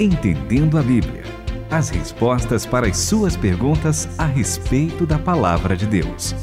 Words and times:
Entendendo 0.00 0.76
a 0.76 0.82
Bíblia. 0.82 1.22
As 1.70 1.88
respostas 1.88 2.66
para 2.66 2.88
as 2.88 2.96
suas 2.96 3.36
perguntas 3.36 4.08
a 4.18 4.26
respeito 4.26 5.06
da 5.06 5.20
palavra 5.20 5.76
de 5.76 5.86
Deus. 5.86 6.34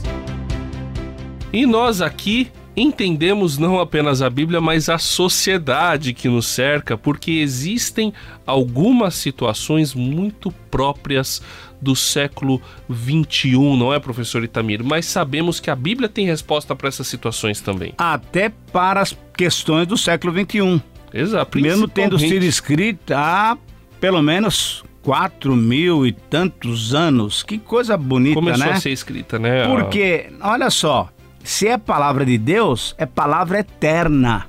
E 1.51 1.65
nós 1.65 2.01
aqui 2.01 2.49
entendemos 2.77 3.57
não 3.57 3.77
apenas 3.77 4.21
a 4.21 4.29
Bíblia, 4.29 4.61
mas 4.61 4.87
a 4.87 4.97
sociedade 4.97 6.13
que 6.13 6.29
nos 6.29 6.45
cerca, 6.45 6.97
porque 6.97 7.31
existem 7.31 8.13
algumas 8.47 9.15
situações 9.15 9.93
muito 9.93 10.49
próprias 10.71 11.41
do 11.81 11.93
século 11.93 12.61
21, 12.87 13.75
não 13.75 13.93
é, 13.93 13.99
professor 13.99 14.45
Itamir? 14.45 14.81
Mas 14.81 15.07
sabemos 15.07 15.59
que 15.59 15.69
a 15.69 15.75
Bíblia 15.75 16.07
tem 16.07 16.25
resposta 16.25 16.73
para 16.73 16.87
essas 16.87 17.07
situações 17.07 17.59
também. 17.59 17.93
Até 17.97 18.47
para 18.71 19.01
as 19.01 19.17
questões 19.35 19.87
do 19.87 19.97
século 19.97 20.31
21. 20.31 20.79
Exato. 21.13 21.59
Mesmo 21.59 21.87
tendo 21.87 22.17
sido 22.17 22.43
escrita 22.43 23.17
há 23.17 23.57
pelo 23.99 24.21
menos 24.21 24.83
quatro 25.01 25.55
mil 25.55 26.05
e 26.05 26.11
tantos 26.11 26.93
anos. 26.93 27.43
Que 27.43 27.57
coisa 27.57 27.97
bonita, 27.97 28.35
Começou 28.35 28.59
né? 28.59 28.65
Começou 28.65 28.77
a 28.77 28.81
ser 28.81 28.91
escrita, 28.91 29.39
né? 29.39 29.67
Porque, 29.67 30.31
olha 30.41 30.69
só, 30.69 31.09
se 31.43 31.67
é 31.67 31.77
palavra 31.77 32.25
de 32.25 32.37
Deus, 32.37 32.95
é 32.97 33.05
palavra 33.05 33.59
eterna. 33.59 34.47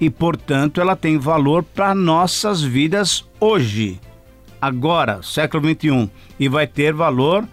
E, 0.00 0.08
portanto, 0.08 0.80
ela 0.80 0.96
tem 0.96 1.18
valor 1.18 1.62
para 1.62 1.94
nossas 1.94 2.62
vidas 2.62 3.24
hoje, 3.38 4.00
agora, 4.60 5.22
século 5.22 5.62
21. 5.64 6.08
E 6.38 6.48
vai 6.48 6.66
ter 6.66 6.94
valor 6.94 7.44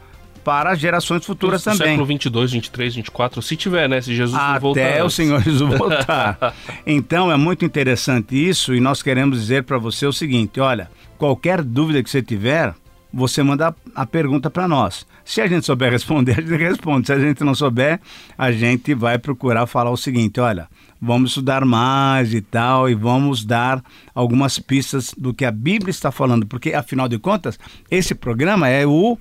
para 0.47 0.75
gerações 0.75 1.25
futuras 1.25 1.65
no 1.65 1.73
também. 1.73 1.89
Século 1.89 2.05
22, 2.05 2.53
23, 2.53 2.95
24, 2.95 3.41
se 3.41 3.57
tiver, 3.57 3.89
né? 3.89 3.99
Se 3.99 4.15
Jesus 4.15 4.41
Até 4.41 4.59
voltar. 4.61 4.81
Até 4.81 5.03
o 5.03 5.09
Senhor 5.09 5.41
Jesus 5.43 5.75
voltar. 5.77 6.55
então 6.85 7.29
é 7.29 7.35
muito 7.35 7.65
interessante 7.65 8.33
isso 8.33 8.73
e 8.73 8.79
nós 8.79 9.03
queremos 9.03 9.41
dizer 9.41 9.63
para 9.63 9.77
você 9.77 10.05
o 10.05 10.13
seguinte: 10.13 10.61
olha, 10.61 10.89
qualquer 11.17 11.61
dúvida 11.61 12.01
que 12.01 12.09
você 12.09 12.21
tiver, 12.21 12.73
você 13.13 13.43
manda 13.43 13.75
a 13.93 14.05
pergunta 14.05 14.49
para 14.49 14.69
nós. 14.69 15.05
Se 15.25 15.41
a 15.41 15.47
gente 15.47 15.65
souber 15.65 15.91
responder, 15.91 16.39
a 16.39 16.41
gente 16.41 16.55
responde. 16.55 17.07
Se 17.07 17.11
a 17.11 17.19
gente 17.19 17.43
não 17.43 17.53
souber, 17.53 17.99
a 18.37 18.49
gente 18.49 18.93
vai 18.93 19.17
procurar 19.17 19.67
falar 19.67 19.91
o 19.91 19.97
seguinte: 19.97 20.39
olha, 20.39 20.69
vamos 21.01 21.31
estudar 21.31 21.65
mais 21.65 22.33
e 22.33 22.39
tal, 22.39 22.89
e 22.89 22.95
vamos 22.95 23.43
dar 23.43 23.83
algumas 24.15 24.59
pistas 24.59 25.13
do 25.17 25.33
que 25.33 25.43
a 25.43 25.51
Bíblia 25.51 25.89
está 25.89 26.09
falando, 26.09 26.47
porque 26.47 26.73
afinal 26.73 27.09
de 27.09 27.19
contas, 27.19 27.59
esse 27.91 28.15
programa 28.15 28.69
é 28.69 28.87
o 28.87 29.17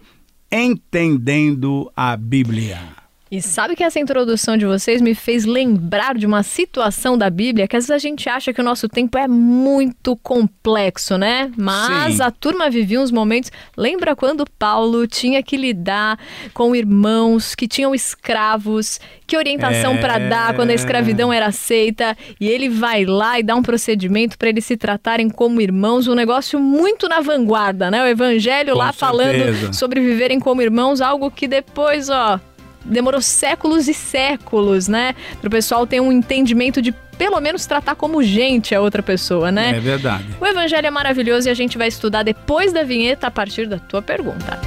Entendendo 0.50 1.92
a 1.96 2.16
Bíblia. 2.16 3.05
E 3.28 3.42
sabe 3.42 3.74
que 3.74 3.82
essa 3.82 3.98
introdução 3.98 4.56
de 4.56 4.64
vocês 4.64 5.02
me 5.02 5.12
fez 5.12 5.44
lembrar 5.44 6.14
de 6.14 6.24
uma 6.24 6.44
situação 6.44 7.18
da 7.18 7.28
Bíblia 7.28 7.66
que 7.66 7.76
às 7.76 7.88
vezes 7.88 7.90
a 7.90 7.98
gente 7.98 8.28
acha 8.28 8.52
que 8.52 8.60
o 8.60 8.64
nosso 8.64 8.88
tempo 8.88 9.18
é 9.18 9.26
muito 9.26 10.14
complexo, 10.16 11.18
né? 11.18 11.50
Mas 11.56 12.16
Sim. 12.16 12.22
a 12.22 12.30
turma 12.30 12.70
vivia 12.70 13.00
uns 13.00 13.10
momentos. 13.10 13.50
Lembra 13.76 14.14
quando 14.14 14.44
Paulo 14.56 15.08
tinha 15.08 15.42
que 15.42 15.56
lidar 15.56 16.16
com 16.54 16.74
irmãos 16.76 17.56
que 17.56 17.66
tinham 17.66 17.92
escravos? 17.92 19.00
Que 19.26 19.36
orientação 19.36 19.94
é... 19.94 20.00
para 20.00 20.18
dar 20.18 20.54
quando 20.54 20.70
a 20.70 20.74
escravidão 20.74 21.32
era 21.32 21.46
aceita? 21.46 22.16
E 22.40 22.48
ele 22.48 22.68
vai 22.68 23.04
lá 23.04 23.40
e 23.40 23.42
dá 23.42 23.56
um 23.56 23.62
procedimento 23.62 24.38
para 24.38 24.50
eles 24.50 24.64
se 24.64 24.76
tratarem 24.76 25.28
como 25.28 25.60
irmãos. 25.60 26.06
Um 26.06 26.14
negócio 26.14 26.60
muito 26.60 27.08
na 27.08 27.20
vanguarda, 27.20 27.90
né? 27.90 28.04
O 28.04 28.06
evangelho 28.06 28.74
com 28.74 28.78
lá 28.78 28.92
certeza. 28.92 29.06
falando 29.06 29.74
sobre 29.74 30.00
viverem 30.00 30.38
como 30.38 30.62
irmãos, 30.62 31.00
algo 31.00 31.28
que 31.28 31.48
depois, 31.48 32.08
ó 32.08 32.40
demorou 32.86 33.20
séculos 33.20 33.88
e 33.88 33.94
séculos, 33.94 34.88
né? 34.88 35.14
Para 35.40 35.48
o 35.48 35.50
pessoal 35.50 35.86
ter 35.86 36.00
um 36.00 36.12
entendimento 36.12 36.80
de 36.80 36.92
pelo 37.18 37.40
menos 37.40 37.66
tratar 37.66 37.94
como 37.94 38.22
gente 38.22 38.74
a 38.74 38.80
outra 38.80 39.02
pessoa, 39.02 39.50
né? 39.50 39.76
É 39.76 39.80
verdade. 39.80 40.26
O 40.40 40.46
evangelho 40.46 40.86
é 40.86 40.90
maravilhoso 40.90 41.48
e 41.48 41.50
a 41.50 41.54
gente 41.54 41.78
vai 41.78 41.88
estudar 41.88 42.22
depois 42.22 42.72
da 42.72 42.82
vinheta 42.82 43.26
a 43.26 43.30
partir 43.30 43.66
da 43.66 43.78
tua 43.78 44.02
pergunta. 44.02 44.60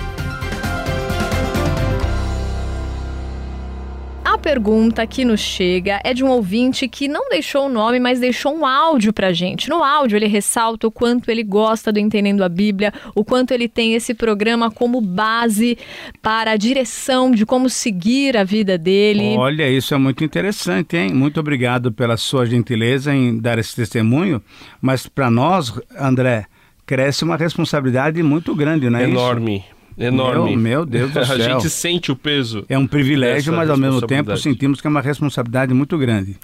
Pergunta 4.50 5.06
que 5.06 5.24
nos 5.24 5.40
chega 5.40 6.02
é 6.04 6.12
de 6.12 6.24
um 6.24 6.30
ouvinte 6.30 6.88
que 6.88 7.08
não 7.08 7.30
deixou 7.30 7.68
o 7.68 7.70
nome, 7.70 8.00
mas 8.00 8.20
deixou 8.20 8.58
um 8.58 8.66
áudio 8.66 9.14
pra 9.14 9.32
gente. 9.32 9.70
No 9.70 9.84
áudio, 9.84 10.16
ele 10.16 10.26
ressalta 10.26 10.88
o 10.88 10.92
quanto 10.92 11.30
ele 11.30 11.44
gosta 11.44 11.92
do 11.92 12.00
Entendendo 12.00 12.44
a 12.44 12.50
Bíblia, 12.50 12.92
o 13.14 13.24
quanto 13.24 13.52
ele 13.52 13.68
tem 13.68 13.94
esse 13.94 14.12
programa 14.16 14.72
como 14.72 15.00
base 15.02 15.78
para 16.20 16.50
a 16.50 16.58
direção 16.58 17.30
de 17.30 17.46
como 17.46 17.70
seguir 17.70 18.36
a 18.36 18.44
vida 18.44 18.76
dele. 18.76 19.36
Olha, 19.38 19.70
isso 19.70 19.94
é 19.94 20.00
muito 20.00 20.24
interessante, 20.24 20.98
hein? 20.98 21.14
Muito 21.14 21.40
obrigado 21.40 21.92
pela 21.92 22.18
sua 22.18 22.44
gentileza 22.48 23.14
em 23.14 23.38
dar 23.38 23.60
esse 23.60 23.76
testemunho. 23.76 24.42
Mas 24.82 25.06
para 25.06 25.30
nós, 25.30 25.72
André, 25.96 26.48
cresce 26.88 27.24
uma 27.24 27.38
responsabilidade 27.38 28.24
muito 28.24 28.56
grande, 28.56 28.90
não 28.90 28.98
é 28.98 29.04
Enorme. 29.04 29.58
isso? 29.58 29.79
Enorme. 30.00 30.52
Meu, 30.52 30.60
meu 30.60 30.86
Deus 30.86 31.12
do 31.12 31.24
céu. 31.26 31.36
A 31.36 31.38
gente 31.38 31.70
sente 31.70 32.12
o 32.12 32.16
peso. 32.16 32.66
É 32.70 32.78
um 32.78 32.88
privilégio, 32.88 33.54
mas 33.54 33.70
ao 33.70 33.78
mesmo 33.78 34.02
tempo 34.06 34.36
sentimos 34.38 34.80
que 34.80 34.88
é 34.88 34.90
uma 34.90 35.02
responsabilidade 35.02 35.74
muito 35.74 35.98
grande. 35.98 36.38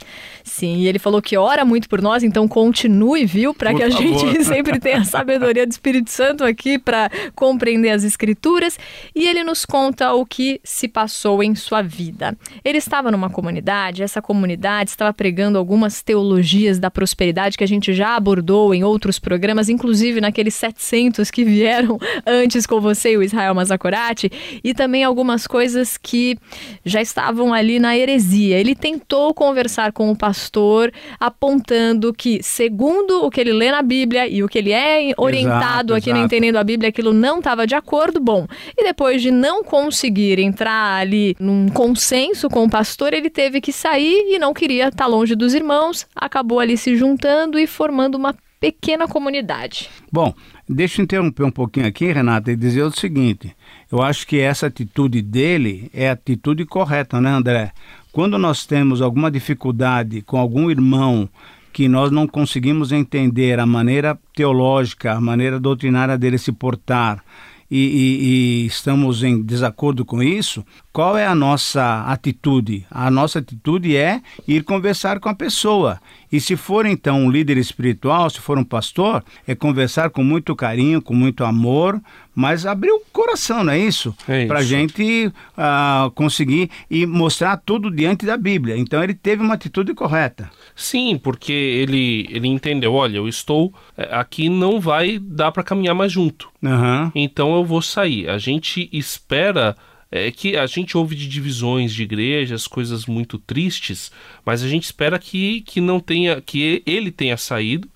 Sim, 0.44 0.78
e 0.78 0.88
ele 0.88 1.00
falou 1.00 1.22
que 1.22 1.38
ora 1.38 1.66
muito 1.66 1.90
por 1.90 2.02
nós, 2.02 2.24
então 2.24 2.48
continue, 2.48 3.26
viu? 3.26 3.54
Para 3.54 3.74
que 3.74 3.82
a 3.82 3.90
favor. 3.90 4.20
gente 4.20 4.44
sempre 4.46 4.80
tenha 4.80 5.00
a 5.00 5.06
sabedoria 5.06 5.66
do 5.66 5.72
Espírito 5.72 6.12
Santo 6.12 6.44
aqui 6.44 6.78
para 6.78 7.10
compreender 7.34 7.90
as 7.90 8.04
Escrituras. 8.04 8.78
E 9.16 9.28
ele 9.28 9.44
nos 9.44 9.66
conta 9.66 10.14
o 10.14 10.26
que 10.26 10.60
se 10.64 10.88
passou 10.88 11.42
em 11.42 11.56
sua 11.56 11.82
vida. 11.82 12.38
Ele 12.64 12.78
estava 12.78 13.12
numa 13.12 13.30
comunidade, 13.30 14.04
essa 14.04 14.22
comunidade 14.22 14.90
estava 14.90 15.14
pregando 15.14 15.58
algumas 15.58 16.02
teologias 16.02 16.80
da 16.80 16.92
prosperidade 16.92 17.58
que 17.58 17.64
a 17.64 17.68
gente 17.68 17.94
já 17.94 18.16
abordou 18.16 18.74
em 18.74 18.84
outros 18.84 19.20
programas, 19.20 19.70
inclusive 19.70 20.22
naqueles 20.22 20.56
700 20.56 21.32
que 21.32 21.44
vieram 21.44 21.98
antes 22.26 22.66
com 22.66 22.80
você 22.80 23.14
e 23.14 23.18
o 23.18 23.24
Israel 23.24 23.45
Mazakorati, 23.54 24.32
e 24.64 24.74
também 24.74 25.04
algumas 25.04 25.46
coisas 25.46 25.98
que 25.98 26.38
já 26.84 27.02
estavam 27.02 27.54
ali 27.54 27.80
na 27.80 27.98
heresia. 27.98 28.58
Ele 28.58 28.76
tentou 28.76 29.34
conversar 29.34 29.92
com 29.92 30.10
o 30.10 30.16
pastor, 30.16 30.92
apontando 31.20 32.14
que, 32.14 32.42
segundo 32.42 33.26
o 33.26 33.30
que 33.30 33.42
ele 33.42 33.54
lê 33.54 33.72
na 33.72 33.82
Bíblia 33.82 34.28
e 34.28 34.44
o 34.44 34.48
que 34.48 34.58
ele 34.58 34.72
é 34.72 35.12
orientado 35.18 35.94
exato, 35.94 35.94
aqui 35.94 36.10
exato. 36.10 36.20
no 36.20 36.26
Entendendo 36.26 36.58
a 36.58 36.64
Bíblia, 36.64 36.90
aquilo 36.90 37.14
não 37.14 37.40
estava 37.40 37.68
de 37.68 37.76
acordo. 37.76 38.20
Bom, 38.20 38.48
e 38.78 38.84
depois 38.84 39.22
de 39.22 39.32
não 39.32 39.64
conseguir 39.64 40.40
entrar 40.40 41.00
ali 41.00 41.36
num 41.40 41.68
consenso 41.70 42.50
com 42.50 42.64
o 42.64 42.70
pastor, 42.70 43.14
ele 43.14 43.30
teve 43.30 43.62
que 43.62 43.72
sair 43.72 44.34
e 44.34 44.40
não 44.40 44.54
queria 44.54 44.88
estar 44.88 45.08
longe 45.08 45.36
dos 45.36 45.54
irmãos, 45.54 46.08
acabou 46.16 46.60
ali 46.60 46.78
se 46.78 46.96
juntando 46.96 47.60
e 47.60 47.68
formando 47.68 48.16
uma 48.16 48.34
pequena 48.72 49.08
comunidade. 49.08 49.90
Bom, 50.12 50.34
deixa 50.68 51.00
eu 51.00 51.04
interromper 51.04 51.44
um 51.44 51.52
pouquinho 51.52 51.86
aqui, 51.86 52.12
Renata, 52.12 52.52
e 52.52 52.56
dizer 52.56 52.82
o 52.82 52.92
seguinte: 52.92 53.56
eu 53.92 54.02
acho 54.02 54.26
que 54.26 54.40
essa 54.40 54.66
atitude 54.66 55.22
dele 55.22 55.92
é 55.94 56.10
a 56.10 56.14
atitude 56.14 56.66
correta, 56.66 57.22
né, 57.22 57.30
André? 57.30 57.72
Quando 58.12 58.40
nós 58.40 58.66
temos 58.66 59.02
alguma 59.02 59.30
dificuldade 59.30 60.22
com 60.24 60.38
algum 60.38 60.72
irmão 60.72 61.30
que 61.72 61.88
nós 61.88 62.10
não 62.10 62.26
conseguimos 62.26 62.92
entender 62.92 63.60
a 63.60 63.66
maneira 63.66 64.18
teológica, 64.34 65.12
a 65.12 65.22
maneira 65.22 65.60
doutrinária 65.60 66.18
dele 66.18 66.38
se 66.38 66.52
portar, 66.52 67.24
e, 67.70 67.78
e, 67.78 68.64
e, 68.64 68.66
estamos 68.66 69.24
em 69.24 69.42
desacordo 69.42 70.06
com 70.06 70.24
isso, 70.24 70.64
qual 70.96 71.18
é 71.18 71.28
a 71.28 71.36
nossa 71.36 72.06
atitude? 72.08 72.86
A 72.90 73.12
nossa 73.12 73.40
atitude 73.40 73.98
é 73.98 74.22
ir 74.48 74.64
conversar 74.64 75.20
com 75.20 75.28
a 75.28 75.36
pessoa. 75.36 76.00
E 76.32 76.40
se 76.40 76.56
for 76.56 76.86
então 76.86 77.20
um 77.20 77.30
líder 77.30 77.58
espiritual, 77.58 78.30
se 78.30 78.40
for 78.40 78.58
um 78.58 78.64
pastor, 78.64 79.22
é 79.46 79.54
conversar 79.54 80.10
com 80.10 80.24
muito 80.24 80.56
carinho, 80.56 81.02
com 81.02 81.14
muito 81.14 81.44
amor, 81.44 82.02
mas 82.34 82.66
abrir 82.66 82.92
o 82.92 83.02
coração, 83.12 83.66
não 83.66 83.74
é 83.74 83.80
isso? 83.80 84.16
É 84.26 84.46
Para 84.46 84.60
a 84.60 84.64
gente 84.64 85.28
uh, 85.28 86.10
conseguir 86.12 86.72
e 86.90 87.06
mostrar 87.06 87.58
tudo 87.58 87.92
diante 87.92 88.26
da 88.26 88.38
Bíblia. 88.38 88.78
Então 88.78 89.04
ele 89.04 89.14
teve 89.14 89.44
uma 89.44 89.56
atitude 89.56 89.94
correta. 89.94 90.50
Sim, 90.74 91.20
porque 91.22 91.52
ele, 91.52 92.26
ele 92.32 92.48
entendeu: 92.48 92.94
olha, 92.94 93.18
eu 93.18 93.28
estou 93.28 93.74
é, 93.98 94.16
aqui, 94.16 94.48
não 94.48 94.80
vai 94.80 95.20
dar 95.20 95.52
para 95.52 95.62
caminhar 95.62 95.94
mais 95.94 96.14
junto. 96.14 96.48
Uhum. 96.64 97.12
Então 97.14 97.54
eu 97.54 97.66
vou 97.66 97.82
sair. 97.82 98.30
A 98.30 98.38
gente 98.38 98.90
espera 98.94 99.76
é 100.12 100.32
que 100.32 100.56
a 100.56 100.66
gente 100.66 100.98
ouve 100.98 101.16
de 101.16 101.28
divisões 101.28 101.94
de 101.94 102.04
igrejas, 102.04 102.68
coisas 102.68 103.06
muito 103.06 103.38
tristes, 103.38 104.12
mas 104.46 104.64
a 104.64 104.68
gente 104.68 104.84
espera 104.84 105.20
que, 105.20 105.62
que 105.62 105.82
não 105.82 106.00
tenha, 106.00 106.42
que 106.42 106.84
ele 106.86 107.12
tenha 107.12 107.38
saído 107.38 107.90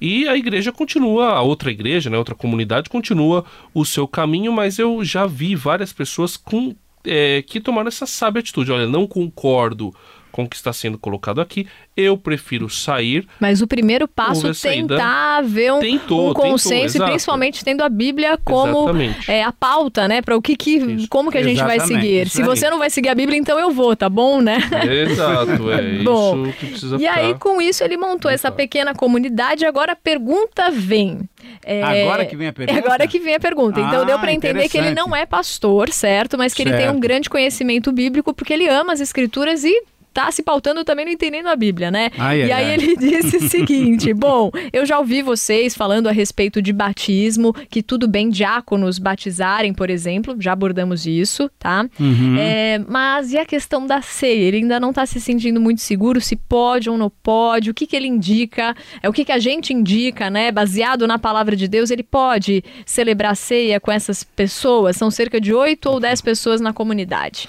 e 0.00 0.28
a 0.28 0.36
igreja 0.36 0.70
continua, 0.70 1.30
a 1.30 1.42
outra 1.42 1.70
igreja, 1.70 2.08
né, 2.08 2.16
outra 2.16 2.34
comunidade 2.34 2.88
continua 2.88 3.44
o 3.74 3.84
seu 3.84 4.06
caminho, 4.06 4.52
mas 4.52 4.78
eu 4.78 5.04
já 5.04 5.26
vi 5.26 5.56
várias 5.56 5.92
pessoas 5.92 6.36
com, 6.36 6.74
é, 7.04 7.42
que 7.42 7.60
tomaram 7.60 7.88
essa 7.88 8.06
sábia 8.06 8.40
atitude. 8.40 8.70
Olha, 8.70 8.86
não 8.86 9.06
concordo 9.06 9.92
com 10.30 10.44
o 10.44 10.48
que 10.48 10.56
está 10.56 10.72
sendo 10.72 10.98
colocado 10.98 11.40
aqui. 11.40 11.66
Eu 11.96 12.16
prefiro 12.16 12.68
sair. 12.68 13.26
Mas 13.40 13.60
o 13.60 13.66
primeiro 13.66 14.06
passo 14.06 14.46
é 14.46 14.52
tentar 14.52 15.42
ver 15.42 15.72
um, 15.72 15.80
tentou, 15.80 16.30
um 16.30 16.34
consenso, 16.34 16.94
tentou, 16.94 17.08
e 17.08 17.10
principalmente 17.10 17.64
tendo 17.64 17.82
a 17.82 17.88
Bíblia 17.88 18.38
como 18.44 18.88
é, 19.26 19.42
a 19.42 19.52
pauta, 19.52 20.06
né? 20.06 20.22
Para 20.22 20.36
o 20.36 20.42
que, 20.42 20.56
que 20.56 21.08
como 21.08 21.30
que 21.30 21.38
a 21.38 21.42
gente 21.42 21.54
Exatamente, 21.54 21.78
vai 21.78 21.86
seguir. 21.86 22.28
Se 22.28 22.42
você 22.42 22.70
não 22.70 22.78
vai 22.78 22.90
seguir 22.90 23.08
a 23.08 23.14
Bíblia, 23.14 23.38
então 23.38 23.58
eu 23.58 23.70
vou, 23.70 23.96
tá 23.96 24.08
bom, 24.08 24.40
né? 24.40 24.58
Exato, 24.84 25.70
é 25.70 25.98
bom, 26.04 26.46
isso 26.46 26.58
que 26.58 26.66
precisa 26.66 26.96
E 26.96 27.06
aí, 27.06 27.34
com 27.34 27.60
isso, 27.60 27.82
ele 27.82 27.96
montou 27.96 28.30
essa 28.30 28.50
pequena 28.50 28.94
comunidade. 28.94 29.64
Agora 29.64 29.92
a 29.92 29.96
pergunta 29.96 30.70
vem. 30.70 31.28
É... 31.64 31.82
Agora 31.82 32.24
que 32.24 32.36
vem 32.36 32.48
a 32.48 32.52
pergunta? 32.52 32.78
Agora 32.78 33.06
que 33.06 33.18
vem 33.18 33.34
a 33.34 33.40
pergunta. 33.40 33.80
Então 33.80 34.02
ah, 34.02 34.04
deu 34.04 34.18
para 34.18 34.32
entender 34.32 34.68
que 34.68 34.78
ele 34.78 34.94
não 34.94 35.14
é 35.14 35.26
pastor, 35.26 35.90
certo? 35.90 36.38
Mas 36.38 36.54
que 36.54 36.62
certo. 36.62 36.74
ele 36.74 36.86
tem 36.86 36.94
um 36.94 37.00
grande 37.00 37.28
conhecimento 37.28 37.92
bíblico 37.92 38.32
porque 38.32 38.52
ele 38.52 38.68
ama 38.68 38.92
as 38.92 39.00
escrituras 39.00 39.64
e 39.64 39.82
tá 40.18 40.32
se 40.32 40.42
pautando 40.42 40.84
também 40.84 41.04
não 41.04 41.12
entendendo 41.12 41.46
a 41.46 41.54
Bíblia, 41.54 41.92
né? 41.92 42.10
Ai, 42.18 42.40
e 42.40 42.42
ai, 42.50 42.52
aí 42.52 42.66
ai. 42.66 42.74
ele 42.74 42.96
disse 42.98 43.36
o 43.36 43.48
seguinte: 43.48 44.12
bom, 44.12 44.50
eu 44.72 44.84
já 44.84 44.98
ouvi 44.98 45.22
vocês 45.22 45.76
falando 45.76 46.08
a 46.08 46.12
respeito 46.12 46.60
de 46.60 46.72
batismo, 46.72 47.54
que 47.70 47.84
tudo 47.84 48.08
bem 48.08 48.28
diáconos 48.28 48.98
batizarem, 48.98 49.72
por 49.72 49.88
exemplo, 49.88 50.34
já 50.40 50.52
abordamos 50.52 51.06
isso, 51.06 51.48
tá? 51.56 51.88
Uhum. 52.00 52.36
É, 52.36 52.80
mas 52.88 53.32
e 53.32 53.38
a 53.38 53.46
questão 53.46 53.86
da 53.86 54.02
ceia? 54.02 54.48
Ele 54.48 54.56
ainda 54.56 54.80
não 54.80 54.92
tá 54.92 55.06
se 55.06 55.20
sentindo 55.20 55.60
muito 55.60 55.82
seguro 55.82 56.20
se 56.20 56.34
pode 56.34 56.90
ou 56.90 56.98
não 56.98 57.10
pode, 57.10 57.70
o 57.70 57.74
que, 57.74 57.86
que 57.86 57.94
ele 57.94 58.08
indica, 58.08 58.74
é 59.00 59.08
o 59.08 59.12
que, 59.12 59.24
que 59.24 59.32
a 59.32 59.38
gente 59.38 59.72
indica, 59.72 60.28
né? 60.28 60.50
Baseado 60.50 61.06
na 61.06 61.18
palavra 61.18 61.54
de 61.54 61.68
Deus, 61.68 61.92
ele 61.92 62.02
pode 62.02 62.64
celebrar 62.84 63.36
ceia 63.36 63.78
com 63.78 63.92
essas 63.92 64.24
pessoas? 64.24 64.96
São 64.96 65.12
cerca 65.12 65.40
de 65.40 65.54
oito 65.54 65.88
ou 65.88 66.00
dez 66.00 66.20
pessoas 66.20 66.60
na 66.60 66.72
comunidade. 66.72 67.46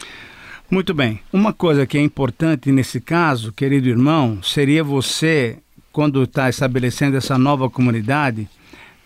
Muito 0.70 0.94
bem. 0.94 1.20
Uma 1.34 1.52
coisa 1.52 1.86
que 1.86 1.98
é 1.98 2.02
importante 2.02 2.72
nesse 2.72 3.02
caso, 3.02 3.52
querido 3.52 3.90
irmão, 3.90 4.42
seria 4.44 4.84
você, 4.84 5.58
quando 5.92 6.24
está 6.24 6.48
estabelecendo 6.48 7.18
essa 7.18 7.38
nova 7.38 7.70
comunidade, 7.70 8.48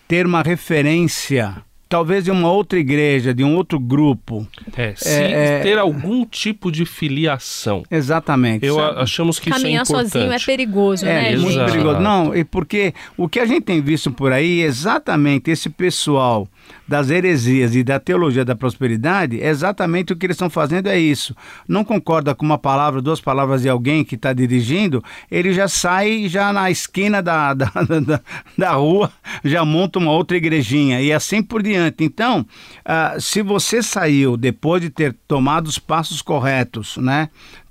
ter 0.06 0.26
uma 0.26 0.42
referência 0.42 1.64
talvez 1.94 2.24
de 2.24 2.30
uma 2.32 2.50
outra 2.50 2.76
igreja, 2.76 3.32
de 3.32 3.44
um 3.44 3.54
outro 3.54 3.78
grupo. 3.78 4.46
É, 4.76 4.94
se 4.96 5.08
é, 5.08 5.58
é 5.58 5.60
ter 5.60 5.78
algum 5.78 6.24
tipo 6.26 6.72
de 6.72 6.84
filiação. 6.84 7.84
Exatamente. 7.88 8.66
Eu 8.66 8.74
sabe? 8.74 9.00
achamos 9.00 9.38
que 9.38 9.48
Caminhar 9.48 9.84
isso 9.84 9.92
é 9.92 10.00
importante. 10.00 10.12
sozinho 10.12 10.32
é 10.32 10.38
perigoso, 10.40 11.06
é, 11.06 11.08
né? 11.08 11.32
É 11.32 11.36
muito 11.36 11.64
perigoso. 11.64 12.00
Não, 12.00 12.34
e 12.34 12.42
porque 12.42 12.92
o 13.16 13.28
que 13.28 13.38
a 13.38 13.46
gente 13.46 13.62
tem 13.62 13.80
visto 13.80 14.10
por 14.10 14.32
aí 14.32 14.62
é 14.62 14.64
exatamente 14.64 15.52
esse 15.52 15.70
pessoal 15.70 16.48
das 16.86 17.10
heresias 17.10 17.74
e 17.74 17.82
da 17.82 17.98
teologia 17.98 18.44
da 18.44 18.54
prosperidade, 18.54 19.38
exatamente 19.40 20.12
o 20.12 20.16
que 20.16 20.26
eles 20.26 20.34
estão 20.34 20.50
fazendo 20.50 20.88
é 20.88 20.98
isso. 20.98 21.34
Não 21.66 21.84
concorda 21.84 22.34
com 22.34 22.44
uma 22.44 22.58
palavra, 22.58 23.00
duas 23.00 23.20
palavras 23.20 23.62
de 23.62 23.68
alguém 23.68 24.04
que 24.04 24.14
está 24.14 24.32
dirigindo, 24.32 25.02
ele 25.30 25.52
já 25.52 25.66
sai 25.66 26.28
já 26.28 26.52
na 26.52 26.70
esquina 26.70 27.20
da, 27.22 27.54
da, 27.54 27.70
da, 27.70 28.20
da, 28.56 28.72
rua, 28.72 29.10
já 29.42 29.64
monta 29.64 29.98
uma 29.98 30.10
outra 30.10 30.36
igrejinha 30.36 31.00
e 31.00 31.12
assim 31.12 31.42
por 31.42 31.62
diante. 31.62 32.04
Então, 32.04 32.40
uh, 32.40 33.20
se 33.20 33.42
você 33.42 33.82
saiu 33.82 34.36
depois 34.36 34.82
de 34.82 34.90
ter 34.90 35.16
tomado 35.26 35.66
os 35.66 35.78
passos 35.78 36.20
corretos, 36.20 36.96
né? 36.96 37.28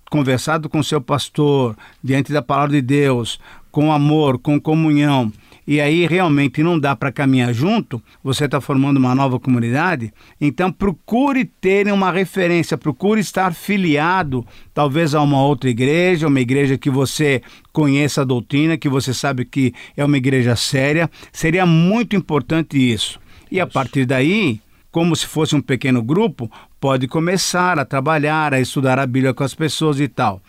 Conversado 0.09 0.69
com 0.69 0.83
seu 0.83 1.01
pastor, 1.01 1.75
diante 2.03 2.31
da 2.31 2.41
palavra 2.41 2.73
de 2.73 2.81
Deus, 2.81 3.39
com 3.71 3.91
amor, 3.91 4.37
com 4.37 4.61
comunhão, 4.61 5.33
e 5.67 5.79
aí 5.79 6.05
realmente 6.07 6.61
não 6.61 6.79
dá 6.79 6.95
para 6.95 7.11
caminhar 7.11 7.53
junto, 7.53 8.01
você 8.23 8.45
está 8.45 8.59
formando 8.59 8.97
uma 8.97 9.15
nova 9.15 9.39
comunidade, 9.39 10.13
então 10.39 10.71
procure 10.71 11.45
ter 11.45 11.91
uma 11.91 12.11
referência, 12.11 12.77
procure 12.77 13.21
estar 13.21 13.53
filiado 13.53 14.45
talvez 14.73 15.15
a 15.15 15.21
uma 15.21 15.41
outra 15.41 15.69
igreja, 15.69 16.27
uma 16.27 16.41
igreja 16.41 16.77
que 16.77 16.89
você 16.89 17.41
conheça 17.71 18.21
a 18.21 18.25
doutrina, 18.25 18.77
que 18.77 18.89
você 18.89 19.13
sabe 19.13 19.45
que 19.45 19.73
é 19.95 20.03
uma 20.03 20.17
igreja 20.17 20.55
séria. 20.55 21.09
Seria 21.31 21.65
muito 21.65 22.15
importante 22.15 22.77
isso. 22.77 23.19
E 23.51 23.59
a 23.59 23.67
partir 23.67 24.05
daí, 24.05 24.59
como 24.91 25.15
se 25.15 25.25
fosse 25.25 25.55
um 25.55 25.61
pequeno 25.61 26.01
grupo, 26.01 26.49
pode 26.79 27.07
começar 27.07 27.79
a 27.79 27.85
trabalhar, 27.85 28.53
a 28.53 28.59
estudar 28.59 28.99
a 28.99 29.05
Bíblia 29.05 29.33
com 29.33 29.43
as 29.43 29.53
pessoas 29.55 29.99
e 29.99 30.07
tal. 30.07 30.41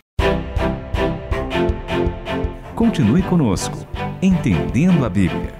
Continue 2.75 3.21
conosco. 3.23 3.94
Entendendo 4.25 5.05
a 5.05 5.09
Bíblia. 5.09 5.53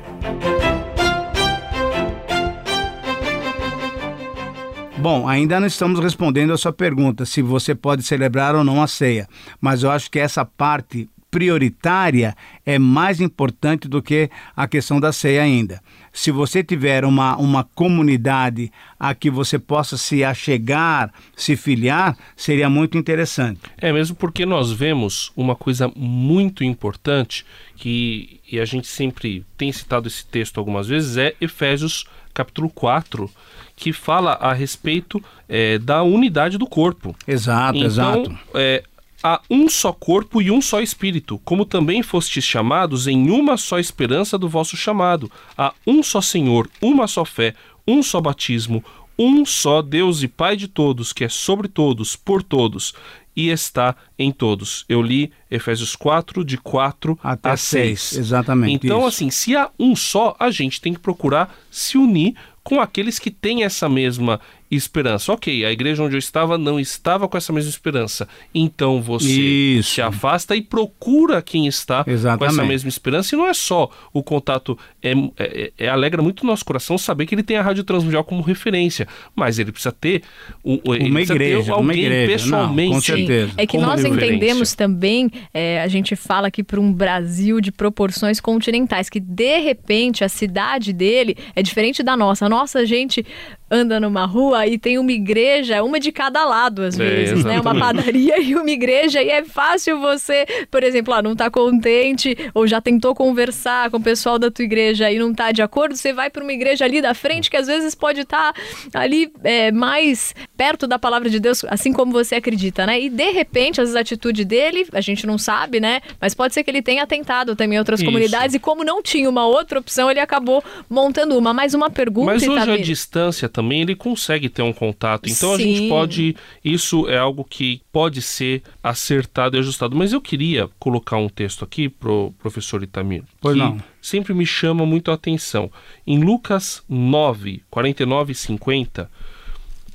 Bom, 4.98 5.28
ainda 5.28 5.60
não 5.60 5.68
estamos 5.68 6.00
respondendo 6.00 6.52
a 6.52 6.58
sua 6.58 6.74
pergunta 6.74 7.28
se 7.28 7.44
você 7.44 7.76
pode 7.76 8.02
celebrar 8.02 8.56
ou 8.56 8.64
não 8.64 8.82
a 8.82 8.88
ceia, 8.88 9.28
mas 9.62 9.84
eu 9.84 9.92
acho 9.92 10.10
que 10.10 10.18
essa 10.18 10.44
parte 10.44 11.08
prioritária 11.36 12.34
é 12.66 12.80
mais 12.80 13.20
importante 13.20 13.90
do 13.90 14.02
que 14.02 14.30
a 14.56 14.70
questão 14.70 15.02
da 15.02 15.12
ceia 15.12 15.44
ainda. 15.44 15.82
Se 16.14 16.32
você 16.32 16.64
tiver 16.64 17.04
uma, 17.04 17.36
uma 17.36 17.66
comunidade 17.76 18.72
a 18.98 19.14
que 19.14 19.30
você 19.30 19.60
possa 19.60 19.98
se 19.98 20.24
achegar, 20.24 21.14
se 21.36 21.58
filiar, 21.58 22.18
seria 22.38 22.70
muito 22.70 22.98
interessante. 22.98 23.60
É 23.78 23.92
mesmo 23.92 24.16
porque 24.16 24.46
nós 24.46 24.72
vemos 24.72 25.34
uma 25.36 25.58
coisa 25.58 25.92
muito 25.94 26.64
importante 26.64 27.46
que 27.76 28.40
e 28.50 28.58
a 28.58 28.64
gente 28.64 28.88
sempre 28.88 29.46
tem 29.58 29.74
citado 29.74 30.08
esse 30.08 30.26
texto 30.26 30.58
algumas 30.58 30.88
vezes 30.88 31.18
é 31.18 31.36
Efésios 31.42 32.06
capítulo 32.34 32.70
4 32.70 33.30
que 33.76 33.92
fala 33.92 34.34
a 34.36 34.54
respeito 34.54 35.22
é, 35.50 35.78
da 35.80 36.02
unidade 36.02 36.58
do 36.58 36.66
corpo. 36.66 37.14
Exato, 37.28 37.78
então, 37.78 37.88
exato. 37.88 38.40
É, 38.54 38.84
há 39.24 39.42
um 39.50 39.68
só 39.70 39.92
corpo 39.92 40.42
e 40.42 40.52
um 40.52 40.62
só 40.62 40.82
espírito, 40.82 41.40
como 41.44 41.66
também 41.66 42.02
fostes 42.04 42.44
chamados 42.44 43.08
em 43.08 43.30
uma 43.30 43.58
só 43.58 43.80
esperança 43.80 44.38
do 44.38 44.50
vosso 44.50 44.78
chamado. 44.78 45.32
Há 45.58 45.74
um 45.86 46.04
só 46.04 46.22
Senhor, 46.22 46.70
uma 46.82 47.08
só 47.08 47.26
fé, 47.26 47.54
um 47.88 48.02
só 48.02 48.20
batismo, 48.22 48.84
um 49.18 49.46
só 49.46 49.82
Deus 49.82 50.24
e 50.24 50.28
Pai 50.28 50.56
de 50.56 50.68
todos, 50.68 51.14
que 51.14 51.24
é 51.24 51.30
sobre 51.30 51.68
todos, 51.68 52.16
por 52.16 52.44
todos 52.44 52.94
e 53.36 53.50
está 53.50 53.96
em 54.18 54.32
todos. 54.32 54.86
Eu 54.88 55.02
li 55.02 55.32
Efésios 55.52 55.96
4, 55.96 56.44
de 56.46 56.58
4 56.58 57.20
Até 57.22 57.50
a 57.50 57.58
6. 57.58 58.02
6. 58.02 58.20
Exatamente. 58.20 58.86
Então, 58.86 59.00
isso. 59.00 59.08
assim, 59.08 59.30
se 59.30 59.56
há 59.56 59.70
um 59.78 59.96
só, 59.96 60.36
a 60.40 60.50
gente 60.50 60.80
tem 60.80 60.94
que 60.94 61.00
procurar 61.00 61.54
se 61.70 61.98
unir 61.98 62.36
com 62.64 62.82
aqueles 62.82 63.20
que 63.20 63.30
têm 63.30 63.64
essa 63.64 63.88
mesma 63.88 64.40
esperança. 64.70 65.32
Ok, 65.32 65.64
a 65.66 65.72
igreja 65.72 66.04
onde 66.04 66.16
eu 66.16 66.20
estava 66.20 66.58
não 66.58 66.80
estava 66.80 67.28
com 67.28 67.38
essa 67.38 67.54
mesma 67.54 67.70
esperança. 67.70 68.28
Então 68.54 69.02
você 69.02 69.30
Isso. 69.30 69.96
se 69.96 70.02
afasta 70.02 70.56
e 70.56 70.62
procura 70.62 71.42
quem 71.42 71.68
está 71.68 72.04
Exatamente. 72.08 72.40
com 72.40 72.46
essa 72.46 72.66
mesma 72.66 72.90
esperança. 72.90 73.36
E 73.36 73.38
não 73.38 73.48
é 73.48 73.54
só 73.54 73.90
o 74.12 74.24
contato, 74.24 74.78
é, 75.02 75.14
é, 75.38 75.72
é, 75.78 75.88
alegra 75.88 76.22
muito 76.22 76.42
o 76.42 76.48
nosso 76.48 76.66
coração 76.66 76.98
saber 76.98 77.26
que 77.26 77.36
ele 77.36 77.44
tem 77.44 77.58
a 77.58 77.62
Rádio 77.62 77.84
Transmundial 77.84 78.24
como 78.24 78.42
referência, 78.42 79.08
mas 79.36 79.60
ele 79.60 79.72
precisa 79.72 79.92
ter 79.92 80.24
um, 80.64 80.80
uma, 80.84 81.22
igreja, 81.22 81.64
ter 81.64 81.72
alguém 81.72 81.84
uma 81.84 81.94
igreja, 81.94 82.32
pessoalmente. 82.34 82.90
Não, 82.90 82.96
com 82.96 83.02
certeza. 83.02 83.54
É 83.58 83.68
que 83.68 83.78
nós 83.78 84.02
referência. 84.02 84.26
entendemos 84.26 84.74
também, 84.74 85.32
é, 85.54 85.82
a 85.82 85.88
gente 85.88 86.16
fala 86.16 86.48
aqui 86.48 86.64
para 86.64 86.80
um 86.80 86.92
Brasil 86.92 87.62
de 87.62 87.72
proporções 87.72 88.40
continentais, 88.40 89.10
que 89.10 89.20
de 89.20 89.60
repente 89.60 90.24
a 90.24 90.30
cidade 90.30 90.92
dele 90.92 91.38
é 91.56 91.62
diferente 91.62 92.02
da 92.02 92.18
nossa. 92.18 92.46
A 92.46 92.50
nossa 92.50 92.86
gente 92.86 93.26
anda 93.70 94.00
numa 94.00 94.26
rua 94.26 94.68
e 94.68 94.78
tem 94.78 95.00
uma 95.00 95.12
igreja, 95.12 95.84
uma 95.84 96.00
de 96.00 96.12
cada 96.12 96.46
lado 96.46 96.84
às 96.84 97.00
é, 97.00 97.04
vezes, 97.04 97.44
né? 97.44 97.60
Uma 97.60 97.78
padaria 97.78 98.40
e 98.42 98.56
uma 98.56 98.70
igreja 98.70 99.22
e 99.22 99.30
é 99.30 99.44
fácil 99.44 100.00
você, 100.00 100.46
por 100.70 100.84
exemplo, 100.84 101.14
ah, 101.14 101.22
não 101.22 101.36
tá 101.36 101.50
contente 101.50 102.38
ou 102.54 102.68
já 102.68 102.80
tentou 102.80 103.16
conversar 103.16 103.90
com 103.90 103.98
o 103.98 104.02
pessoal 104.02 104.38
da 104.38 104.52
tua 104.52 104.64
igreja 104.64 105.12
e 105.12 105.18
não 105.18 105.34
tá 105.34 105.52
de 105.52 105.62
acordo, 105.62 105.96
você 105.96 106.14
vai 106.14 106.30
para 106.30 106.44
uma 106.44 106.54
igreja 106.54 106.86
ali 106.86 107.02
da 107.02 107.14
frente 107.14 107.50
que 107.50 107.58
às 107.58 107.68
vezes 107.68 107.96
pode 107.96 108.22
estar 108.22 108.54
tá 108.92 109.00
ali 109.00 109.32
é, 109.44 109.72
mais 109.72 110.36
perto 110.56 110.86
da 110.86 111.00
palavra 111.00 111.30
de 111.30 111.40
Deus, 111.40 111.66
assim 111.66 111.92
como 111.92 112.12
você 112.12 112.36
acredita, 112.36 112.86
né? 112.86 113.00
E 113.00 113.10
de 113.10 113.32
repente 113.32 113.82
as 113.82 113.96
atitudes 113.96 114.46
dele, 114.46 114.88
a 114.92 115.02
gente 115.02 115.26
não 115.26 115.38
sabe, 115.38 115.80
né? 115.80 116.02
Mas 116.22 116.34
pode 116.34 116.54
ser 116.54 116.64
que 116.64 116.70
ele 116.70 116.82
tenha 116.82 117.06
tentado 117.08 117.56
também 117.56 117.80
outras 117.80 118.00
Isso. 118.00 118.06
comunidades 118.06 118.56
e 118.56 118.60
como 118.60 118.84
não 118.84 119.02
tinha 119.02 119.30
uma 119.30 119.46
outra 119.46 119.80
opção, 119.80 120.10
ele 120.10 120.20
acabou 120.20 120.64
montando 120.90 121.38
uma. 121.38 121.54
Mais 121.54 121.74
uma 121.74 121.90
pergunta, 121.90 122.34
Mas 122.34 122.48
hoje 122.48 122.72
a 122.72 122.78
distância 122.78 123.48
também 123.56 123.84
ele 123.84 123.96
consegue 123.96 124.50
ter 124.50 124.62
um 124.62 124.74
contato. 124.74 125.30
Então 125.30 125.56
Sim. 125.56 125.56
a 125.56 125.58
gente 125.58 125.88
pode. 125.88 126.36
Isso 126.62 127.08
é 127.08 127.18
algo 127.18 127.46
que 127.46 127.82
pode 127.90 128.22
ser 128.22 128.62
acertado 128.84 129.56
e 129.56 129.60
ajustado. 129.60 129.96
Mas 129.96 130.12
eu 130.12 130.20
queria 130.20 130.70
colocar 130.78 131.16
um 131.16 131.30
texto 131.30 131.64
aqui 131.64 131.88
pro 131.88 132.34
professor 132.38 132.84
Itamir. 132.84 133.24
Pois 133.40 133.56
que 133.56 133.62
não. 133.62 133.78
Sempre 134.02 134.34
me 134.34 134.46
chama 134.46 134.86
muito 134.86 135.10
a 135.10 135.14
atenção. 135.14 135.72
Em 136.06 136.22
Lucas 136.22 136.84
9, 136.90 137.64
49 137.72 138.34
e 138.34 138.36
50, 138.36 139.10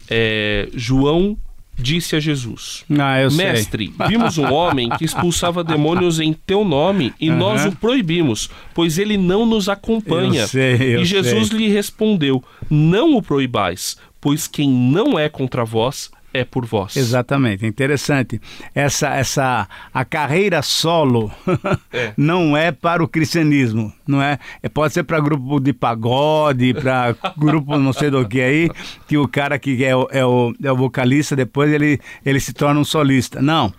é, 0.09 0.67
João 0.73 1.37
disse 1.81 2.15
a 2.15 2.21
Jesus: 2.21 2.85
ah, 2.91 3.37
Mestre, 3.37 3.93
vimos 4.09 4.39
um 4.39 4.53
homem 4.53 4.89
que 4.91 5.05
expulsava 5.05 5.65
demônios 5.65 6.21
em 6.21 6.33
teu 6.33 6.65
nome 6.65 7.13
e 7.21 7.31
uhum. 7.31 7.37
nós 7.37 7.65
o 7.65 7.73
proibimos, 7.73 8.51
pois 8.75 8.99
ele 8.99 9.17
não 9.17 9.47
nos 9.47 9.69
acompanha. 9.69 10.43
Eu 10.43 10.49
sei, 10.49 10.97
eu 10.97 11.01
e 11.01 11.05
Jesus 11.05 11.49
sei. 11.49 11.59
lhe 11.59 11.69
respondeu: 11.69 12.45
Não 12.69 13.17
o 13.17 13.23
proibais, 13.23 13.97
pois 14.21 14.47
quem 14.47 14.71
não 14.71 15.19
é 15.19 15.29
contra 15.29 15.65
vós 15.65 16.11
é 16.33 16.45
por 16.45 16.65
vós. 16.65 16.97
Exatamente, 16.97 17.67
interessante. 17.67 18.41
Essa, 18.75 19.09
essa 19.15 19.69
a 19.93 20.05
carreira 20.05 20.63
solo 20.63 21.31
é. 21.93 22.13
não 22.17 22.57
é 22.57 22.71
para 22.71 23.03
o 23.03 23.09
cristianismo, 23.09 23.93
não 24.07 24.23
é? 24.23 24.39
é 24.63 24.69
pode 24.69 24.95
ser 24.95 25.03
para 25.05 25.21
grupo 25.21 25.61
de 25.61 25.73
pagode, 25.73 26.75
para 26.75 27.15
grupo 27.37 27.79
não 27.79 27.93
sei 27.93 28.11
do 28.11 28.27
que 28.27 28.41
aí, 28.41 28.71
que 29.07 29.19
o 29.19 29.27
cara 29.27 29.59
que 29.59 29.85
é 29.85 29.95
o, 29.95 30.09
é 30.11 30.25
o, 30.25 30.55
é 30.63 30.73
o 30.73 30.77
vocalista 30.77 31.35
depois 31.35 31.73
ele, 31.73 32.01
ele 32.25 32.41
se 32.41 32.53
torna 32.53 32.81
um 32.81 32.85
solista. 32.85 33.43
Não. 33.43 33.73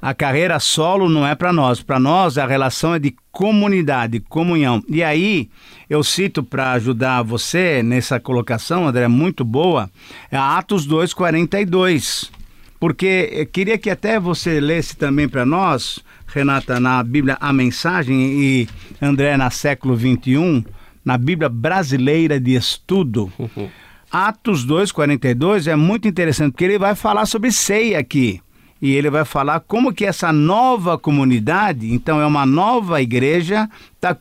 A 0.00 0.14
carreira 0.14 0.60
solo 0.60 1.08
não 1.08 1.26
é 1.26 1.34
para 1.34 1.52
nós. 1.52 1.82
Para 1.82 1.98
nós 1.98 2.38
a 2.38 2.46
relação 2.46 2.94
é 2.94 2.98
de 3.00 3.14
comunidade, 3.32 4.20
comunhão. 4.20 4.82
E 4.88 5.02
aí 5.02 5.50
eu 5.90 6.04
cito 6.04 6.42
para 6.42 6.72
ajudar 6.72 7.22
você 7.22 7.82
nessa 7.82 8.20
colocação, 8.20 8.86
André, 8.86 9.08
muito 9.08 9.44
boa, 9.44 9.90
é 10.30 10.36
Atos 10.36 10.86
2:42. 10.86 12.30
Porque 12.78 13.48
queria 13.52 13.76
que 13.76 13.90
até 13.90 14.20
você 14.20 14.60
lesse 14.60 14.96
também 14.96 15.28
para 15.28 15.44
nós, 15.44 15.98
Renata, 16.28 16.78
na 16.78 17.02
Bíblia 17.02 17.36
a 17.40 17.52
mensagem 17.52 18.16
e 18.40 18.68
André 19.02 19.36
na 19.36 19.50
século 19.50 19.96
21, 19.96 20.62
na 21.04 21.18
Bíblia 21.18 21.48
brasileira 21.48 22.38
de 22.38 22.54
estudo. 22.54 23.32
Uhum. 23.36 23.68
Atos 24.12 24.64
2:42 24.64 25.66
é 25.66 25.74
muito 25.74 26.06
interessante 26.06 26.52
porque 26.52 26.64
ele 26.66 26.78
vai 26.78 26.94
falar 26.94 27.26
sobre 27.26 27.50
ceia 27.50 27.98
aqui 27.98 28.40
e 28.80 28.94
ele 28.94 29.10
vai 29.10 29.24
falar 29.24 29.60
como 29.60 29.92
que 29.92 30.04
essa 30.04 30.32
nova 30.32 30.98
comunidade, 30.98 31.92
então 31.92 32.20
é 32.20 32.26
uma 32.26 32.46
nova 32.46 33.02
igreja, 33.02 33.68
está 33.94 34.16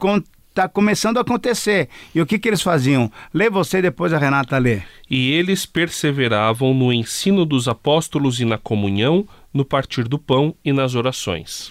tá 0.54 0.68
começando 0.68 1.18
a 1.18 1.22
acontecer. 1.22 1.88
E 2.16 2.20
o 2.20 2.26
que, 2.26 2.40
que 2.40 2.48
eles 2.48 2.64
faziam? 2.64 3.12
Lê 3.32 3.50
você 3.50 3.82
depois 3.82 4.12
a 4.12 4.18
Renata 4.18 4.58
lê. 4.58 4.82
E 5.08 5.32
eles 5.32 5.66
perseveravam 5.68 6.74
no 6.74 6.92
ensino 6.92 7.46
dos 7.46 7.68
apóstolos 7.68 8.40
e 8.40 8.46
na 8.46 8.58
comunhão, 8.58 9.28
no 9.54 9.64
partir 9.64 10.08
do 10.08 10.18
pão 10.18 10.56
e 10.66 10.74
nas 10.74 10.96
orações. 10.96 11.70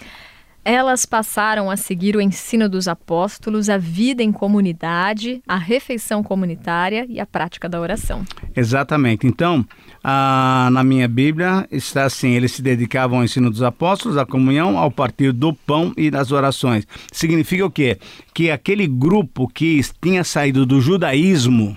Elas 0.63 1.05
passaram 1.05 1.71
a 1.71 1.77
seguir 1.77 2.17
o 2.17 2.21
ensino 2.21 2.67
dos 2.67 2.89
apóstolos, 2.89 3.69
a 3.69 3.77
vida 3.77 4.21
em 4.21 4.33
comunidade, 4.33 5.41
a 5.47 5.55
refeição 5.55 6.21
comunitária 6.21 7.05
e 7.07 7.21
a 7.21 7.25
prática 7.25 7.69
da 7.69 7.79
oração. 7.79 8.25
Exatamente. 8.53 9.25
Então, 9.25 9.65
ah, 10.09 10.69
na 10.71 10.85
minha 10.85 11.05
Bíblia 11.05 11.67
está 11.69 12.05
assim: 12.05 12.29
eles 12.29 12.53
se 12.53 12.61
dedicavam 12.61 13.17
ao 13.17 13.25
ensino 13.25 13.51
dos 13.51 13.61
apóstolos, 13.61 14.17
à 14.17 14.25
comunhão, 14.25 14.77
ao 14.77 14.89
partir 14.89 15.33
do 15.33 15.51
pão 15.51 15.91
e 15.97 16.09
das 16.09 16.31
orações. 16.31 16.87
Significa 17.11 17.65
o 17.65 17.69
quê? 17.69 17.97
Que 18.33 18.49
aquele 18.49 18.87
grupo 18.87 19.49
que 19.49 19.81
tinha 20.01 20.23
saído 20.23 20.65
do 20.65 20.79
judaísmo, 20.79 21.75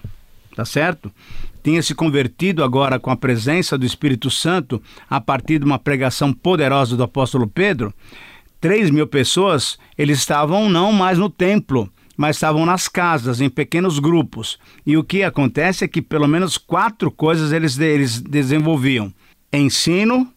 tá 0.54 0.64
certo? 0.64 1.10
tinha 1.62 1.82
se 1.82 1.92
convertido 1.92 2.62
agora 2.62 3.00
com 3.00 3.10
a 3.10 3.16
presença 3.16 3.76
do 3.76 3.84
Espírito 3.84 4.30
Santo 4.30 4.80
a 5.10 5.20
partir 5.20 5.58
de 5.58 5.64
uma 5.64 5.78
pregação 5.78 6.32
poderosa 6.32 6.96
do 6.96 7.02
apóstolo 7.02 7.48
Pedro, 7.48 7.92
3 8.60 8.90
mil 8.90 9.08
pessoas, 9.08 9.76
eles 9.98 10.18
estavam 10.18 10.70
não 10.70 10.92
mais 10.92 11.18
no 11.18 11.28
templo, 11.28 11.90
mas 12.20 12.36
estavam 12.36 12.66
nas 12.66 12.86
casas, 12.86 13.40
em 13.40 13.48
pequenos 13.48 13.98
grupos. 13.98 14.58
E 14.84 14.94
o 14.94 15.02
que 15.02 15.22
acontece 15.22 15.86
é 15.86 15.88
que 15.88 16.02
pelo 16.02 16.28
menos 16.28 16.58
quatro 16.58 17.10
coisas 17.10 17.50
eles, 17.50 17.78
eles 17.78 18.20
desenvolviam: 18.20 19.10
ensino, 19.50 20.30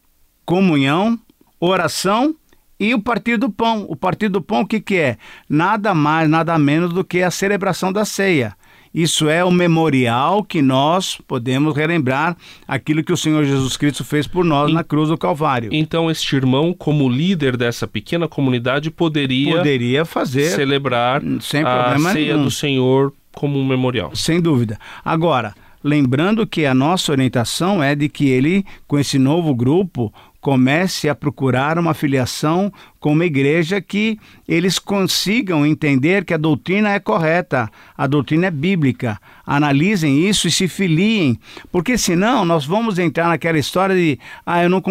comunhão, 0.45 1.19
oração 1.59 2.33
e 2.79 2.93
o 2.93 3.01
partir 3.01 3.35
do 3.35 3.49
pão. 3.49 3.85
O 3.89 3.97
partir 3.97 4.29
do 4.29 4.41
pão, 4.41 4.61
o 4.61 4.65
que, 4.65 4.79
que 4.79 4.95
é? 4.95 5.17
Nada 5.49 5.93
mais, 5.93 6.29
nada 6.29 6.57
menos 6.57 6.93
do 6.93 7.03
que 7.03 7.21
a 7.21 7.29
celebração 7.29 7.91
da 7.91 8.05
ceia. 8.05 8.55
Isso 8.93 9.27
é 9.27 9.43
o 9.43 9.50
memorial 9.50 10.43
que 10.43 10.62
nós 10.62 11.17
podemos 11.27 11.75
relembrar 11.75 12.38
aquilo 12.67 13.03
que 13.03 13.12
o 13.12 13.17
Senhor 13.17 13.43
Jesus 13.43 13.75
Cristo 13.75 14.03
fez 14.03 14.27
por 14.27 14.45
nós 14.45 14.69
e, 14.69 14.73
na 14.73 14.83
cruz 14.83 15.09
do 15.09 15.17
Calvário. 15.17 15.69
Então, 15.73 16.12
este 16.12 16.35
irmão, 16.35 16.73
como 16.73 17.09
líder 17.09 17.57
dessa 17.57 17.88
pequena 17.88 18.27
comunidade, 18.27 18.91
poderia, 18.91 19.57
poderia 19.57 20.05
fazer 20.05 20.51
celebrar 20.51 21.23
sem 21.41 21.63
a 21.63 21.97
ceia 21.97 22.33
nenhum. 22.33 22.43
do 22.43 22.51
Senhor 22.51 23.13
como 23.33 23.57
um 23.57 23.65
memorial. 23.65 24.15
Sem 24.15 24.39
dúvida. 24.39 24.77
Agora, 25.03 25.55
lembrando 25.83 26.45
que 26.45 26.65
a 26.65 26.73
nossa 26.73 27.12
orientação 27.12 27.81
é 27.81 27.95
de 27.95 28.07
que 28.07 28.29
ele, 28.29 28.63
com 28.88 29.00
esse 29.00 29.17
novo 29.17 29.55
grupo, 29.55 30.13
comece 30.39 31.07
a 31.07 31.15
procurar 31.15 31.79
uma 31.79 31.93
filiação 31.93 32.71
com 33.03 33.12
uma 33.12 33.25
igreja 33.25 33.81
que 33.81 34.17
eles 34.48 34.79
consigam 34.79 35.65
entender 35.65 36.24
que 36.24 36.33
a 36.33 36.38
doutrina 36.38 36.89
é 36.93 37.01
correta, 37.01 37.69
a 37.98 38.07
doutrina 38.07 38.48
é 38.48 38.51
bíblica. 38.51 39.19
Analisem 39.45 40.25
isso 40.25 40.48
e 40.48 40.51
se 40.51 40.69
filiem, 40.69 41.38
porque 41.69 41.98
senão 41.98 42.45
nós 42.45 42.65
vamos 42.65 42.98
entrar 42.98 43.27
naquela 43.27 43.60
história 43.60 43.93
de 43.93 44.17
ah, 44.45 44.63
eu 44.63 44.69
não, 44.69 44.81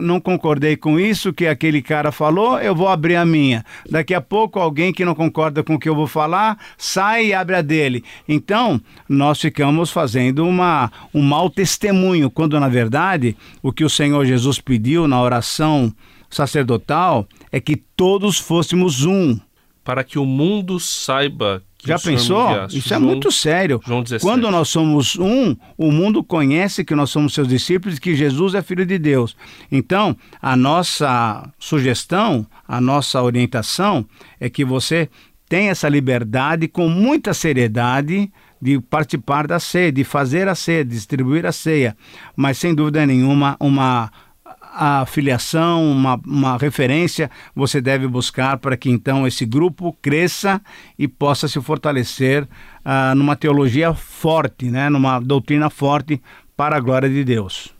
não 0.00 0.20
concordei 0.20 0.76
com 0.76 0.98
isso 0.98 1.32
que 1.32 1.46
aquele 1.46 1.80
cara 1.80 2.10
falou, 2.10 2.58
eu 2.58 2.74
vou 2.74 2.88
abrir 2.88 3.14
a 3.14 3.24
minha. 3.24 3.64
Daqui 3.88 4.12
a 4.12 4.20
pouco 4.20 4.58
alguém 4.58 4.92
que 4.92 5.04
não 5.04 5.14
concorda 5.14 5.62
com 5.62 5.76
o 5.76 5.78
que 5.78 5.88
eu 5.88 5.94
vou 5.94 6.08
falar 6.08 6.58
sai 6.76 7.26
e 7.26 7.32
abre 7.32 7.54
a 7.54 7.62
dele. 7.62 8.02
Então 8.28 8.80
nós 9.08 9.40
ficamos 9.40 9.92
fazendo 9.92 10.44
uma, 10.44 10.90
um 11.14 11.22
mau 11.22 11.48
testemunho, 11.48 12.28
quando 12.28 12.58
na 12.58 12.68
verdade 12.68 13.36
o 13.62 13.72
que 13.72 13.84
o 13.84 13.90
Senhor 13.90 14.24
Jesus 14.24 14.58
pediu 14.58 15.06
na 15.06 15.22
oração 15.22 15.94
sacerdotal 16.34 17.26
é 17.50 17.60
que 17.60 17.76
todos 17.76 18.38
fôssemos 18.38 19.04
um. 19.04 19.38
Para 19.84 20.04
que 20.04 20.16
o 20.16 20.24
mundo 20.24 20.78
saiba 20.78 21.60
que 21.82 21.88
Já 21.88 21.98
pensou? 21.98 22.46
Isso 22.68 22.94
é 22.94 22.98
João, 22.98 23.02
é 23.02 23.12
muito 23.12 23.32
sério. 23.32 23.80
Quando 24.20 24.48
nós 24.52 24.68
somos 24.68 25.16
um, 25.18 25.56
o 25.76 25.90
mundo 25.90 26.22
conhece 26.22 26.84
que 26.84 26.94
nós 26.94 27.10
somos 27.10 27.34
seus 27.34 27.48
discípulos 27.48 27.98
e 27.98 28.00
que 28.00 28.14
Jesus 28.14 28.54
é 28.54 28.62
filho 28.62 28.86
de 28.86 28.96
Deus. 28.98 29.36
Então, 29.70 30.16
a 30.40 30.54
nossa 30.54 31.50
sugestão, 31.58 32.46
a 32.68 32.80
nossa 32.80 33.20
orientação 33.20 34.06
é 34.38 34.48
que 34.48 34.64
você 34.64 35.08
tenha 35.48 35.72
essa 35.72 35.88
liberdade 35.88 36.68
com 36.68 36.88
muita 36.88 37.34
seriedade 37.34 38.32
de 38.60 38.80
participar 38.80 39.48
da 39.48 39.58
ceia, 39.58 39.90
de 39.90 40.04
fazer 40.04 40.46
a 40.46 40.54
ceia, 40.54 40.84
de 40.84 40.92
distribuir 40.92 41.44
a 41.44 41.50
ceia, 41.50 41.96
mas 42.36 42.58
sem 42.58 42.72
dúvida 42.72 43.04
nenhuma 43.04 43.56
uma 43.58 44.08
a 44.74 45.04
filiação, 45.06 45.90
uma, 45.90 46.20
uma 46.26 46.56
referência, 46.56 47.30
você 47.54 47.80
deve 47.80 48.06
buscar 48.08 48.56
para 48.56 48.76
que 48.76 48.90
então 48.90 49.26
esse 49.26 49.44
grupo 49.44 49.96
cresça 50.00 50.60
e 50.98 51.06
possa 51.06 51.46
se 51.46 51.60
fortalecer 51.60 52.44
uh, 52.44 53.14
numa 53.14 53.36
teologia 53.36 53.92
forte, 53.92 54.70
né, 54.70 54.88
numa 54.88 55.20
doutrina 55.20 55.68
forte 55.68 56.20
para 56.56 56.76
a 56.76 56.80
glória 56.80 57.08
de 57.08 57.22
Deus. 57.22 57.74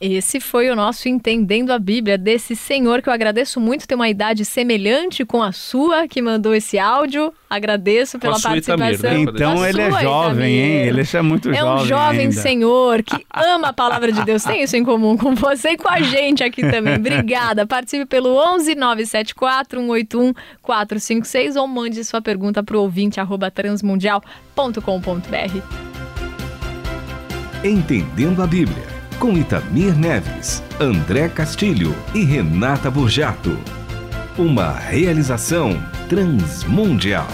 Esse 0.00 0.38
foi 0.38 0.70
o 0.70 0.76
nosso 0.76 1.08
Entendendo 1.08 1.72
a 1.72 1.78
Bíblia, 1.78 2.16
desse 2.16 2.54
senhor 2.54 3.02
que 3.02 3.08
eu 3.08 3.12
agradeço 3.12 3.58
muito 3.58 3.86
ter 3.86 3.96
uma 3.96 4.08
idade 4.08 4.44
semelhante 4.44 5.24
com 5.24 5.42
a 5.42 5.50
sua, 5.50 6.06
que 6.06 6.22
mandou 6.22 6.54
esse 6.54 6.78
áudio. 6.78 7.34
Agradeço 7.50 8.16
pela 8.16 8.38
participação. 8.38 8.92
Itamir, 8.92 9.02
né? 9.02 9.32
Então 9.34 9.66
ele 9.66 9.80
é 9.80 9.90
jovem, 10.00 10.54
hein? 10.54 10.86
Ele 10.86 11.00
é 11.00 11.22
muito 11.22 11.52
jovem. 11.52 11.58
É 11.58 11.64
um 11.64 11.84
jovem 11.84 12.20
ainda. 12.20 12.32
senhor 12.32 13.02
que 13.02 13.26
ama 13.34 13.68
a 13.68 13.72
palavra 13.72 14.12
de 14.12 14.24
Deus. 14.24 14.44
Tem 14.44 14.62
isso 14.62 14.76
em 14.76 14.84
comum 14.84 15.16
com 15.16 15.34
você 15.34 15.70
e 15.70 15.76
com 15.76 15.92
a 15.92 15.98
gente 16.00 16.44
aqui 16.44 16.62
também. 16.70 16.94
Obrigada. 16.94 17.66
Participe 17.66 18.06
pelo 18.06 18.36
11 18.54 18.76
974 18.76 19.80
181 19.80 20.32
456 20.62 21.56
ou 21.56 21.66
mande 21.66 22.04
sua 22.04 22.22
pergunta 22.22 22.62
para 22.62 22.76
o 22.76 22.82
ouvinte 22.82 23.18
arroba 23.18 23.50
transmundial.com.br. 23.50 25.62
Entendendo 27.64 28.40
a 28.40 28.46
Bíblia 28.46 28.97
com 29.18 29.36
Itamir 29.36 29.96
Neves, 29.98 30.62
André 30.80 31.28
Castilho 31.28 31.94
e 32.14 32.24
Renata 32.24 32.90
Burjato. 32.90 33.58
Uma 34.38 34.72
realização 34.72 35.76
transmundial. 36.08 37.26